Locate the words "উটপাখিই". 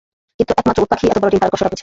0.85-1.09